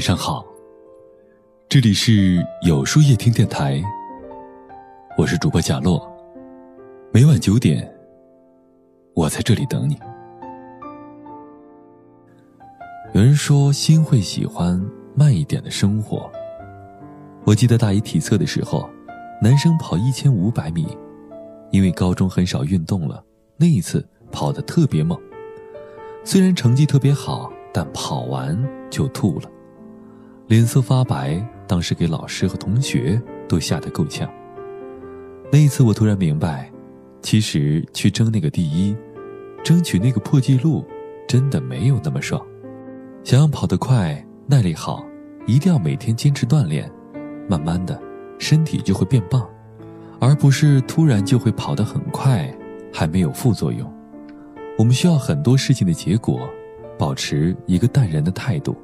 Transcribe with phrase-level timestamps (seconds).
[0.00, 0.42] 晚上好，
[1.68, 3.82] 这里是有书夜听电台，
[5.18, 6.10] 我是主播贾洛。
[7.12, 7.86] 每晚九点，
[9.12, 9.98] 我在这里等你。
[13.12, 14.82] 有人说，心会喜欢
[15.14, 16.32] 慢一点的生活。
[17.44, 18.88] 我记得大一体测的时候，
[19.42, 20.96] 男生跑一千五百米，
[21.72, 23.22] 因为高中很少运动了，
[23.58, 25.20] 那一次跑得特别猛。
[26.24, 29.50] 虽然成绩特别好，但跑完就吐了。
[30.50, 34.28] 脸色发白，当时给老师和同学都吓得够呛。
[35.52, 36.68] 那一次，我突然明白，
[37.22, 38.96] 其实去争那个第一，
[39.62, 40.84] 争取那个破纪录，
[41.28, 42.44] 真的没有那么爽。
[43.22, 45.06] 想要跑得快、耐力好，
[45.46, 46.90] 一定要每天坚持锻炼，
[47.48, 47.96] 慢慢的，
[48.40, 49.48] 身体就会变棒，
[50.18, 52.52] 而不是突然就会跑得很快，
[52.92, 53.88] 还没有副作用。
[54.76, 56.50] 我们需要很多事情的结果，
[56.98, 58.76] 保持一个淡然的态度。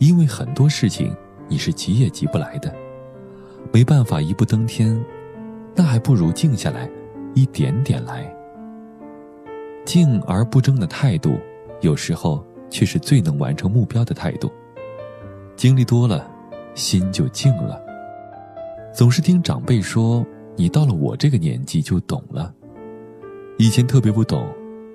[0.00, 1.14] 因为很多事情
[1.46, 2.74] 你是急也急不来的，
[3.70, 4.98] 没办法一步登天，
[5.74, 6.90] 那还不如静下来，
[7.34, 8.34] 一点点来。
[9.84, 11.38] 静而不争的态度，
[11.82, 14.50] 有时候却是最能完成目标的态度。
[15.54, 16.26] 经历多了，
[16.74, 17.78] 心就静了。
[18.94, 20.24] 总是听长辈说，
[20.56, 22.54] 你到了我这个年纪就懂了。
[23.58, 24.48] 以前特别不懂，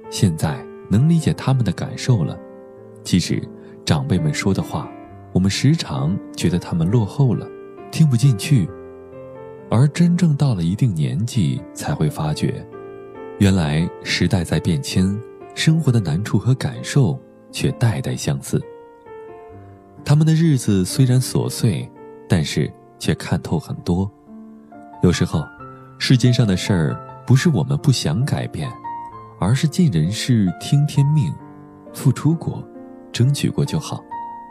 [0.09, 2.35] 现在能理解他们的感受了。
[3.03, 3.39] 其实，
[3.85, 4.89] 长辈们说的话。
[5.35, 7.45] 我们时常觉得他们落后了，
[7.91, 8.69] 听不进去，
[9.69, 12.65] 而真正到了一定年纪，才会发觉，
[13.39, 15.13] 原来时代在变迁，
[15.53, 17.19] 生活的难处和感受
[17.51, 18.63] 却代代相似。
[20.05, 21.91] 他们的日子虽然琐碎，
[22.29, 24.09] 但是却看透很多。
[25.03, 25.43] 有时候，
[25.99, 28.71] 世间上的事儿不是我们不想改变，
[29.37, 31.29] 而是尽人事听天命，
[31.93, 32.65] 付出过，
[33.11, 34.01] 争取过就好。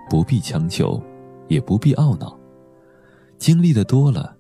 [0.09, 1.03] 不必强求，
[1.49, 2.39] 也不必懊恼。
[3.39, 4.35] 经历的多了，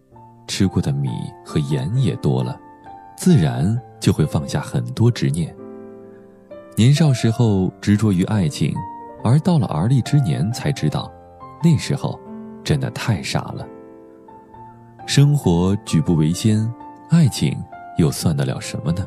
[0.47, 1.11] 吃过的米
[1.45, 2.58] 和盐也多了，
[3.17, 5.55] 自然就会放下很多执念。
[6.77, 8.75] 年少时候执着于爱情，
[9.23, 11.13] 而到了而立之年才知道，
[11.63, 12.19] 那时候
[12.63, 13.67] 真的太傻了。
[15.07, 16.73] 生活举步维艰，
[17.11, 17.57] 爱情
[17.98, 19.07] 又算得了什么呢？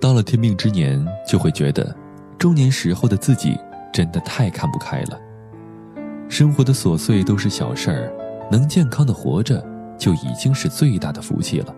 [0.00, 1.94] 到了天命之年，就会觉得，
[2.36, 3.56] 中年时候的自己
[3.92, 5.18] 真的太看不开了。
[6.32, 8.10] 生活的琐碎都是小事儿，
[8.50, 9.62] 能健康的活着
[9.98, 11.76] 就已经是最大的福气了。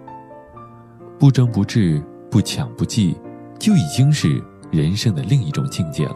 [1.18, 2.00] 不争不智，
[2.30, 3.16] 不抢不计，
[3.58, 6.14] 就已经是人生的另一种境界了。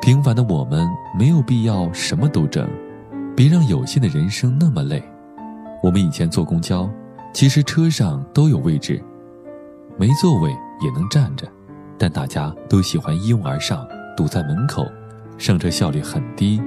[0.00, 2.66] 平凡的我们没有必要什么都争，
[3.36, 5.04] 别让有限的人生那么累。
[5.82, 6.88] 我们以前坐公交，
[7.34, 8.98] 其实车上都有位置，
[9.98, 10.48] 没座位
[10.80, 11.46] 也能站着，
[11.98, 13.86] 但大家都喜欢一拥而上，
[14.16, 14.86] 堵在门口，
[15.36, 16.58] 上车效率很低。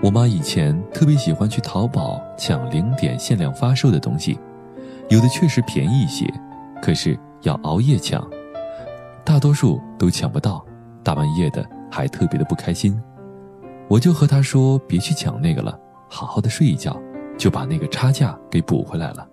[0.00, 4.38] 我妈以前特别喜欢去淘宝抢零点限量发售的东西，
[5.08, 6.24] 有的确实便宜一些，
[6.80, 8.24] 可是要熬夜抢，
[9.24, 10.64] 大多数都抢不到，
[11.02, 12.96] 大半夜的还特别的不开心。
[13.88, 15.76] 我就和她说别去抢那个了，
[16.08, 16.96] 好好的睡一觉，
[17.36, 19.26] 就把那个差价给补回来了。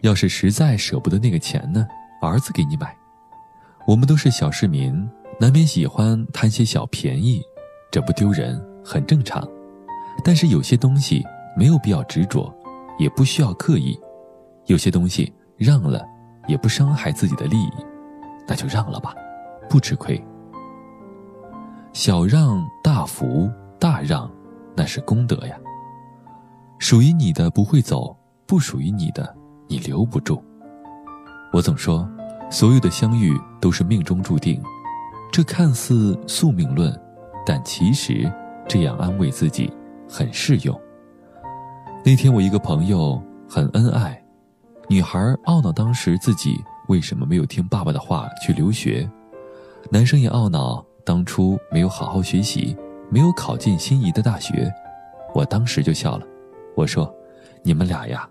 [0.00, 1.86] 要是实在舍不得那个钱呢，
[2.20, 2.92] 儿子给你买。
[3.86, 5.08] 我们都是小市民，
[5.38, 7.40] 难免喜欢贪些小便宜，
[7.88, 9.48] 这不丢人，很正常。
[10.24, 11.24] 但是有些东西
[11.56, 12.52] 没有必要执着，
[12.98, 13.98] 也不需要刻意；
[14.66, 16.04] 有些东西让了，
[16.46, 17.72] 也不伤害自己的利益，
[18.46, 19.14] 那就让了吧，
[19.68, 20.22] 不吃亏。
[21.92, 24.30] 小让大福，大让，
[24.74, 25.56] 那是功德呀。
[26.78, 28.16] 属于你的不会走，
[28.46, 29.34] 不属于你的
[29.68, 30.42] 你留不住。
[31.52, 32.08] 我总说，
[32.50, 34.62] 所有的相遇都是命中注定，
[35.30, 36.98] 这看似宿命论，
[37.44, 38.32] 但其实
[38.66, 39.72] 这样安慰自己。
[40.12, 40.78] 很适用。
[42.04, 44.22] 那天我一个朋友很恩爱，
[44.86, 46.54] 女孩懊恼当时自己
[46.88, 49.08] 为什么没有听爸爸的话去留学，
[49.90, 52.76] 男生也懊恼当初没有好好学习，
[53.08, 54.70] 没有考进心仪的大学。
[55.34, 56.26] 我当时就笑了，
[56.76, 57.10] 我说
[57.64, 58.28] ：“你们俩呀，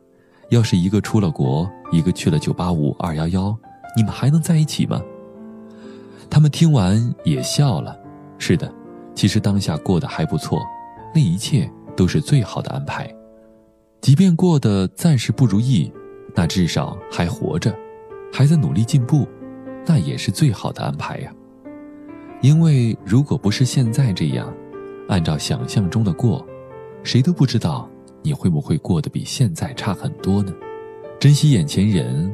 [0.52, 3.58] 要是一个出了国，一个去了九八五、二幺幺，
[3.98, 5.02] 你们还能在一起吗？”
[6.30, 7.98] 他们听完也笑了。
[8.38, 8.72] 是的，
[9.16, 10.62] 其实当下过得还不错。
[11.14, 13.10] 那一切都是最好的安排，
[14.02, 15.92] 即便过得暂时不如意，
[16.36, 17.76] 那至少还活着，
[18.32, 19.28] 还在努力进步，
[19.86, 21.34] 那也是最好的安排呀。
[22.42, 24.52] 因为如果不是现在这样，
[25.08, 26.46] 按照想象中的过，
[27.04, 27.90] 谁都不知道
[28.24, 30.54] 你会不会过得比现在差很多呢。
[31.20, 32.34] 珍惜眼前人，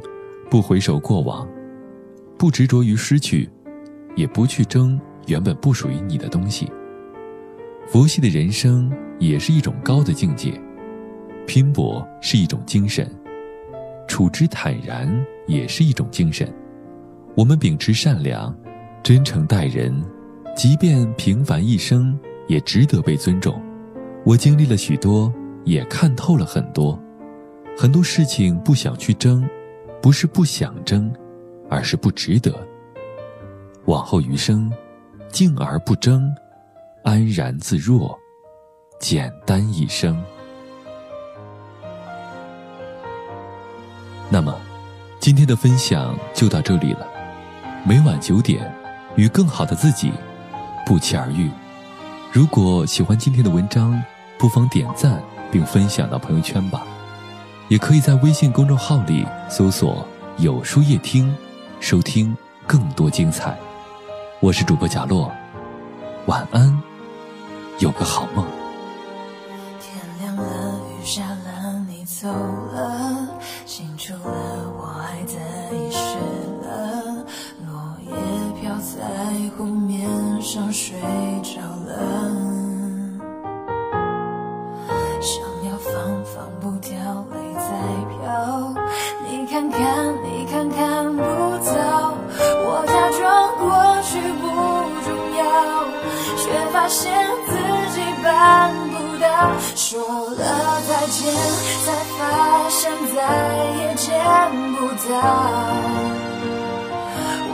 [0.50, 1.46] 不回首过往，
[2.38, 3.50] 不执着于失去，
[4.16, 6.72] 也不去争原本不属于你的东西。
[7.88, 10.52] 佛系的人生也是一种高的境界，
[11.46, 13.10] 拼搏是一种精神，
[14.10, 15.10] 处之坦然
[15.48, 16.54] 也是一种精神。
[17.34, 18.54] 我们秉持善良，
[19.02, 20.04] 真诚待人，
[20.54, 23.58] 即便平凡一生，也值得被尊重。
[24.26, 25.34] 我经历了许多，
[25.64, 27.00] 也看透了很多，
[27.78, 29.48] 很多事情不想去争，
[30.02, 31.10] 不是不想争，
[31.70, 32.54] 而是不值得。
[33.86, 34.70] 往后余生，
[35.30, 36.30] 静而不争，
[37.08, 38.20] 安然自若，
[39.00, 40.22] 简单一生。
[44.30, 44.54] 那么，
[45.18, 47.08] 今天的分享就到这里了。
[47.86, 48.70] 每晚九点，
[49.16, 50.12] 与更好的自己
[50.86, 51.50] 不期而遇。
[52.30, 54.04] 如果喜欢今天的文章，
[54.38, 56.86] 不妨点赞并分享到朋友圈吧，
[57.70, 60.06] 也可以在微信公众号里搜索
[60.40, 61.34] “有书夜听”，
[61.80, 62.36] 收听
[62.68, 63.58] 更多精彩。
[64.42, 65.32] 我是主播贾洛，
[66.26, 66.78] 晚安，
[67.80, 68.44] 有个好梦。
[69.80, 73.30] 天亮了，雨下了，你走了，
[73.66, 76.00] 清楚了，我爱的遗失
[76.66, 77.24] 了，
[77.68, 78.12] 落叶
[78.60, 80.10] 飘在湖面
[80.42, 80.98] 上，睡
[81.44, 82.48] 着了。
[89.50, 93.66] 看看你看看不到，我假装过
[94.04, 94.46] 去不
[95.04, 95.46] 重要，
[96.38, 97.27] 却发现。
[99.76, 100.42] 说了
[100.88, 101.20] 再见，
[101.86, 101.88] 才
[102.18, 102.20] 发
[102.70, 103.18] 现再
[103.80, 104.06] 也见
[104.76, 105.16] 不到。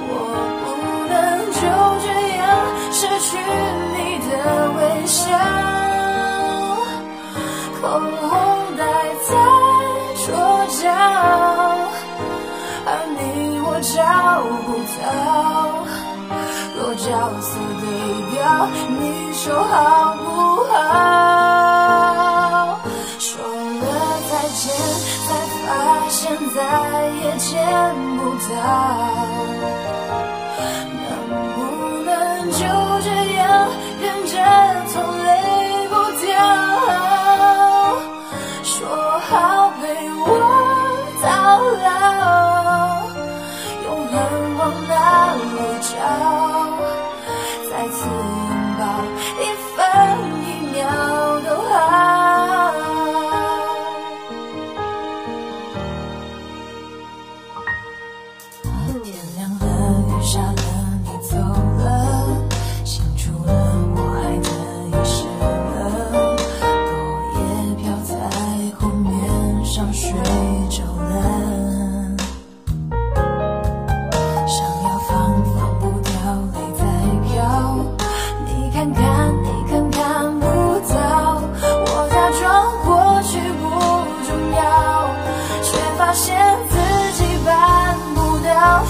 [0.10, 0.12] 我
[0.64, 0.66] 不
[1.10, 1.14] 能
[1.54, 1.62] 就
[2.04, 2.08] 这
[2.38, 2.42] 样
[2.92, 3.32] 失去
[3.94, 3.98] 你
[4.30, 4.32] 的
[4.78, 5.22] 微笑，
[7.82, 7.84] 口
[8.20, 8.22] 红
[8.78, 8.82] 待
[9.28, 9.32] 在
[10.26, 10.28] 桌
[10.82, 10.82] 角。
[12.86, 12.88] 而
[13.18, 13.20] 你
[13.66, 13.96] 我找
[14.66, 14.68] 不
[15.00, 15.04] 到，
[16.76, 17.06] 若角
[17.42, 17.52] 色
[17.82, 17.84] 对
[18.32, 18.38] 调，
[19.00, 19.02] 你
[19.34, 19.74] 说好
[20.18, 20.24] 不
[27.64, 29.23] 见不到。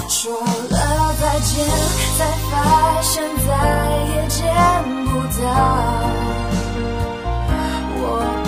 [0.10, 1.52] 说了再见，
[2.18, 2.20] 才
[2.50, 2.54] 发
[3.02, 3.50] 现再
[4.08, 4.42] 也见
[5.06, 5.12] 不
[5.42, 5.44] 到。
[7.96, 8.02] 我
[8.44, 8.48] 不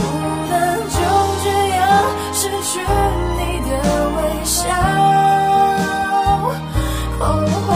[0.51, 0.53] 能
[0.93, 0.97] 就
[1.43, 1.77] 这样
[2.33, 2.71] 失去
[3.35, 3.71] 你的
[4.15, 4.55] 微笑，
[7.19, 7.21] 口
[7.65, 7.67] 红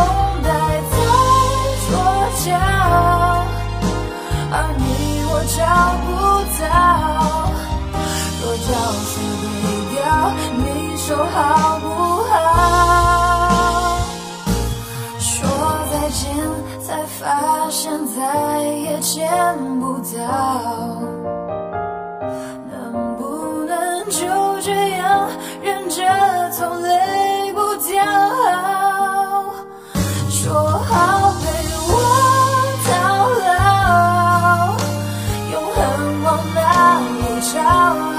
[0.43, 0.47] 戴
[0.91, 0.93] 在
[1.89, 1.91] 桌
[2.45, 2.47] 角，
[4.51, 4.81] 而你
[5.25, 5.57] 我找
[6.05, 6.07] 不
[6.61, 6.63] 到。
[8.41, 8.67] 若角
[9.03, 9.11] 色
[9.61, 9.97] 对调，
[10.57, 10.59] 你
[10.97, 11.37] 说好？
[17.89, 19.27] 现再也见
[19.79, 21.01] 不到
[22.69, 25.27] 能不能就这样
[25.63, 26.03] 忍着
[26.55, 28.05] 痛泪不掉
[30.29, 31.45] 说好陪
[31.89, 31.91] 我
[32.85, 32.93] 到
[33.43, 34.77] 老
[35.51, 36.59] 永恒往哪
[36.99, 38.18] 里找